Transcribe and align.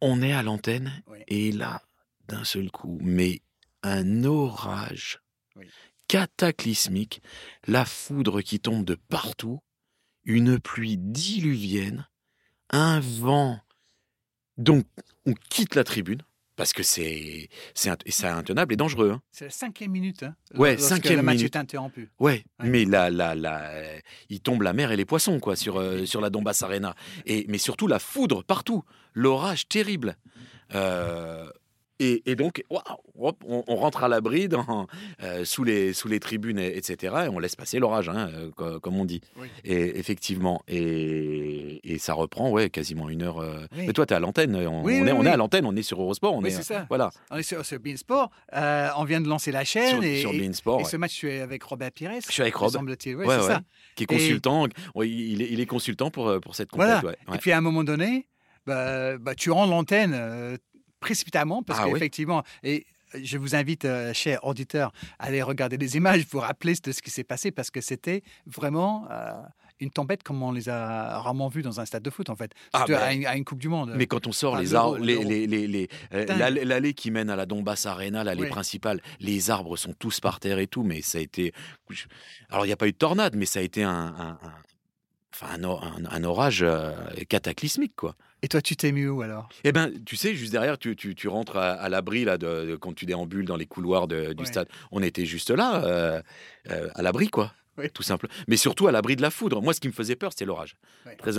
On 0.00 0.22
est 0.22 0.32
à 0.32 0.42
l'antenne 0.42 1.02
Oui. 1.06 1.18
et 1.28 1.52
là, 1.52 1.82
d'un 2.28 2.44
seul 2.44 2.70
coup, 2.70 2.98
mais 3.02 3.40
un 3.82 4.24
orage 4.24 5.20
Oui. 5.56 5.68
cataclysmique, 6.08 7.22
la 7.66 7.84
foudre 7.84 8.40
qui 8.42 8.60
tombe 8.60 8.84
de 8.84 8.94
partout, 8.94 9.60
une 10.24 10.58
pluie 10.60 10.98
diluvienne, 10.98 12.08
un 12.70 13.00
vent. 13.00 13.60
Donc, 14.56 14.86
on 15.26 15.34
quitte 15.34 15.74
la 15.74 15.84
tribune 15.84 16.22
parce 16.58 16.74
que 16.74 16.82
c'est 16.82 17.48
c'est 17.72 17.88
int- 17.88 18.02
c'est 18.06 18.26
intenable 18.26 18.74
et 18.74 18.76
dangereux. 18.76 19.12
hein. 19.12 19.22
C'est 19.32 19.46
la 19.46 19.50
cinquième 19.50 19.92
minute. 19.92 20.24
Hein, 20.24 20.34
Ouais, 20.56 20.76
cinquième 20.76 21.16
le 21.16 21.22
match 21.22 21.36
minute. 21.36 21.54
est 21.56 21.58
interrompu. 21.58 22.10
Ouais, 22.20 22.44
Ouais. 22.60 22.68
mais 22.68 22.84
là, 22.84 23.08
là, 23.08 23.34
là, 23.34 23.72
il 24.28 24.40
tombe 24.40 24.60
la 24.62 24.74
mer 24.74 24.92
et 24.92 24.96
les 24.96 25.06
poissons 25.06 25.40
quoi 25.40 25.56
sur 25.56 25.78
euh, 25.80 26.04
sur 26.04 26.20
la 26.20 26.28
Donbass 26.28 26.62
Arena. 26.62 26.94
Et 27.24 27.46
mais 27.48 27.56
surtout 27.58 27.86
la 27.86 27.98
foudre 27.98 28.44
partout, 28.44 28.82
l'orage 29.14 29.68
terrible. 29.68 30.16
Euh, 30.74 31.48
et, 32.00 32.30
et 32.30 32.36
donc, 32.36 32.62
hop, 32.70 33.42
on, 33.44 33.64
on 33.66 33.74
rentre 33.74 34.04
à 34.04 34.08
l'abri 34.08 34.48
euh, 35.22 35.44
sous 35.44 35.64
les 35.64 35.92
sous 35.92 36.06
les 36.06 36.20
tribunes, 36.20 36.58
et- 36.60 36.76
etc. 36.76 37.22
Et 37.24 37.28
on 37.28 37.40
laisse 37.40 37.56
passer 37.56 37.80
l'orage, 37.80 38.08
hein, 38.08 38.30
euh, 38.34 38.50
co- 38.52 38.78
comme 38.78 38.96
on 39.00 39.04
dit. 39.04 39.20
Oui. 39.36 39.48
Et 39.64 39.98
effectivement, 39.98 40.62
et, 40.68 41.47
et 41.88 41.98
ça 41.98 42.12
reprend, 42.14 42.50
ouais, 42.50 42.70
quasiment 42.70 43.08
une 43.08 43.22
heure. 43.22 43.38
euh. 43.38 43.66
Oui. 43.76 43.84
Mais 43.86 43.92
toi, 43.92 44.06
t'es 44.06 44.14
à 44.14 44.20
l'antenne. 44.20 44.54
On, 44.56 44.82
Oui, 44.84 44.98
on 45.00 45.02
oui, 45.04 45.08
est 45.08 45.12
on 45.12 45.24
est 45.24 45.30
à 45.30 45.36
l'antenne, 45.36 45.64
on 45.66 45.74
est 45.76 45.82
sur 45.82 46.00
Eurosport. 46.00 46.34
On 46.34 46.44
est 46.44 46.50
ça. 46.50 46.86
voilà 46.88 47.10
On 47.30 47.36
est 47.36 47.42
sur, 47.42 47.64
sur 47.64 47.78
Beansport. 47.80 48.30
Euh, 48.54 48.88
on 48.96 49.04
vient 49.04 49.20
de 49.20 49.28
lancer 49.28 49.50
la 49.52 49.64
chaîne. 49.64 49.94
sur, 49.96 50.04
et, 50.04 50.20
sur 50.20 50.32
et- 50.32 50.38
Beansport, 50.38 50.80
et 50.80 50.84
ouais. 50.84 50.88
ce 50.90 50.96
match, 50.96 51.14
tu 51.18 51.30
es 51.30 51.40
avec 51.40 51.62
Robert 51.62 51.90
Pires. 51.92 52.10
Je 52.26 52.32
suis 52.32 52.42
avec 52.42 52.54
Rob. 52.54 52.70
semble-t-il. 52.70 53.16
Ouais, 53.16 53.26
Ouais, 53.26 53.40
ça. 53.40 53.60
qui 53.96 54.04
est 54.04 54.06
consultant. 54.06 54.66
Ouais, 54.94 55.08
il, 55.08 55.42
est, 55.42 55.48
il 55.50 55.60
est 55.60 55.66
consultant 55.66 56.10
pour, 56.10 56.28
euh, 56.28 56.40
pour 56.40 56.54
cette 56.54 56.68
Voilà. 56.74 57.00
ouais, 57.00 57.16
ouais. 57.28 57.36
Et 57.36 57.38
puis 57.38 57.52
à 57.52 57.58
un 57.58 57.62
moment 57.62 57.84
donné, 57.84 58.26
bah, 58.66 59.16
bah, 59.18 59.34
tu 59.34 59.50
rends 59.50 59.66
l'antenne 59.66 60.12
euh, 60.14 60.56
précipitamment 61.00 61.62
parce 61.62 61.80
Ah 61.82 61.88
qu'effectivement, 61.90 62.42
et 62.62 62.84
je 63.14 63.38
vous 63.38 63.54
invite, 63.54 63.84
euh, 63.86 64.12
chers 64.12 64.44
auditeurs, 64.44 64.92
à 65.18 65.26
aller 65.26 65.40
regarder 65.42 65.76
les 65.78 65.96
images 65.96 66.26
pour 66.26 66.42
rappeler 66.42 66.74
de 66.82 66.92
ce 66.92 67.00
qui 67.00 67.10
s'est 67.10 67.24
passé 67.24 67.50
parce 67.50 67.70
que 67.70 67.80
c'était 67.80 68.22
vraiment 68.46 69.06
euh, 69.10 69.32
une 69.80 69.90
tempête 69.90 70.22
comme 70.22 70.42
on 70.42 70.52
les 70.52 70.68
a 70.68 71.20
rarement 71.20 71.48
vues 71.48 71.62
dans 71.62 71.80
un 71.80 71.84
stade 71.84 72.02
de 72.02 72.10
foot 72.10 72.30
en 72.30 72.36
fait. 72.36 72.52
Ah, 72.72 72.84
bah, 72.88 73.02
à, 73.04 73.12
une, 73.12 73.26
à 73.26 73.36
une 73.36 73.44
Coupe 73.44 73.58
du 73.60 73.68
Monde. 73.68 73.92
Mais 73.96 74.06
quand 74.06 74.26
on 74.26 74.32
sort 74.32 74.56
Ah, 74.56 74.60
les 74.60 74.74
arbres, 74.74 74.98
les, 74.98 75.14
l'euro. 75.14 75.28
les, 75.28 75.46
les, 75.46 75.66
les- 75.66 75.88
euh, 76.14 76.64
l'allée 76.64 76.94
qui 76.94 77.10
mène 77.10 77.30
à 77.30 77.36
la 77.36 77.46
Donbass 77.46 77.86
Arena, 77.86 78.24
l'allée 78.24 78.42
Oui. 78.42 78.48
principale, 78.48 79.00
les 79.20 79.50
arbres 79.50 79.76
sont 79.76 79.92
tous 79.98 80.20
par 80.20 80.40
terre 80.40 80.58
et 80.58 80.66
tout, 80.66 80.82
mais 80.82 81.00
ça 81.02 81.18
a 81.18 81.20
été. 81.20 81.52
Alors 82.50 82.64
il 82.64 82.68
n'y 82.68 82.72
a 82.72 82.76
pas 82.76 82.88
eu 82.88 82.92
de 82.92 82.96
tornade, 82.96 83.36
mais 83.36 83.46
ça 83.46 83.60
a 83.60 83.62
été 83.62 83.82
un, 83.82 83.90
un- 83.90 84.38
un- 84.42 84.54
enfin, 85.34 85.46
un, 85.54 85.64
or- 85.64 85.84
un- 85.84 86.04
un 86.10 86.24
orage 86.24 86.62
euh, 86.62 86.92
cataclysmique, 87.28 87.94
quoi. 87.96 88.14
Et 88.42 88.46
toi, 88.48 88.62
tu 88.62 88.76
t'es 88.76 88.92
mis 88.92 89.04
où 89.06 89.20
alors? 89.22 89.48
Eh 89.64 89.72
ben, 89.72 89.90
tu 90.06 90.14
sais, 90.14 90.34
juste 90.36 90.52
derrière, 90.52 90.78
tu, 90.78 90.94
tu, 90.94 91.14
tu 91.16 91.26
rentres 91.26 91.56
à, 91.56 91.72
à 91.72 91.88
l'abri 91.88 92.24
là 92.24 92.38
de, 92.38 92.66
de- 92.66 92.76
quand 92.76 92.94
tu 92.94 93.04
déambules 93.04 93.44
dans 93.46 93.56
les 93.56 93.66
couloirs 93.66 94.06
de- 94.06 94.32
du 94.32 94.42
Ouais. 94.42 94.46
stade. 94.46 94.68
On 94.92 95.02
était 95.02 95.26
juste 95.26 95.50
là, 95.50 95.84
euh, 95.84 96.22
euh, 96.70 96.88
à 96.94 97.02
l'abri, 97.02 97.28
quoi. 97.28 97.52
Oui. 97.78 97.90
Tout 97.94 98.02
simple. 98.02 98.26
Mais 98.48 98.56
surtout 98.56 98.88
à 98.88 98.92
l'abri 98.92 99.16
de 99.16 99.22
la 99.22 99.30
foudre. 99.30 99.62
Moi, 99.62 99.72
ce 99.72 99.80
qui 99.80 99.88
me 99.88 99.92
faisait 99.92 100.16
peur, 100.16 100.32
c'était 100.32 100.44
l'orage. 100.44 100.76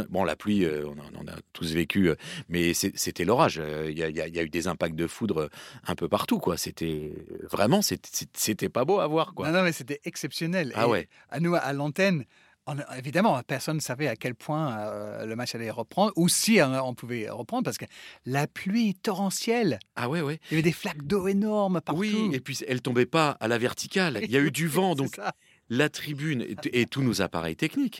Bon, 0.09 0.23
la 0.23 0.35
pluie, 0.35 0.63
euh, 0.65 0.85
on, 0.87 0.91
en- 1.19 1.27
a 1.27 1.35
tous 1.53 1.73
vécu, 1.73 2.09
euh, 2.09 2.15
mais 2.47 2.73
c'était 2.73 3.25
l'orage. 3.25 3.59
Euh, 3.59 3.87
Il 3.91 3.97
y, 3.97 4.03
a- 4.03 4.09
il 4.09 4.15
y 4.15 4.39
a- 4.39 4.43
eu 4.43 4.49
des 4.49 4.67
impacts 4.67 4.95
de 4.95 5.07
foudre 5.07 5.37
euh, 5.43 5.49
un 5.87 5.95
peu 5.95 6.07
partout, 6.07 6.39
quoi. 6.39 6.57
C'était 6.57 7.13
vraiment, 7.49 7.81
c'était- 7.81 8.69
pas 8.69 8.85
beau 8.85 8.99
à 8.99 9.07
voir, 9.07 9.33
quoi. 9.33 9.47
Non, 9.51 9.57
non, 9.59 9.63
mais 9.63 9.71
c'était 9.71 9.99
exceptionnel. 10.05 10.71
Ah 10.75 10.83
Et 10.85 10.89
ouais. 10.89 11.09
À 11.29 11.39
nous, 11.39 11.55
à 11.55 11.73
l'antenne, 11.73 12.23
on- 12.67 12.75
évidemment, 12.97 13.41
personne 13.47 13.77
ne 13.77 13.81
savait 13.81 14.07
à 14.07 14.15
quel 14.15 14.35
point 14.35 14.77
euh, 14.77 15.25
le 15.25 15.35
match 15.35 15.55
allait 15.55 15.71
reprendre, 15.71 16.13
ou 16.15 16.29
si 16.29 16.59
on, 16.61 16.73
on 16.87 16.93
pouvait 16.93 17.27
reprendre, 17.29 17.63
parce 17.63 17.77
que 17.77 17.85
la 18.25 18.45
pluie 18.47 18.93
torrentielle, 18.95 19.79
Ah 19.95 20.07
ouais, 20.09 20.21
ouais. 20.21 20.39
il 20.49 20.53
y 20.53 20.55
avait 20.55 20.61
des 20.61 20.71
flaques 20.71 21.03
d'eau 21.03 21.27
énormes 21.27 21.81
partout. 21.81 21.99
Oui, 21.99 22.29
et 22.33 22.39
puis 22.39 22.57
elle 22.67 22.81
tombait 22.81 23.05
pas 23.07 23.31
à 23.39 23.47
la 23.47 23.57
verticale. 23.57 24.19
Il 24.23 24.31
y 24.31 24.37
a 24.37 24.39
eu 24.39 24.51
du 24.51 24.67
vent, 24.67 24.95
donc. 24.95 25.19
La 25.69 25.89
tribune 25.89 26.45
et, 26.73 26.85
tous 26.85 27.01
nos 27.01 27.21
appareils 27.21 27.55
techniques 27.55 27.97